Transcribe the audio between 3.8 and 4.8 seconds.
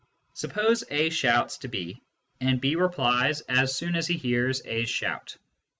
as he hears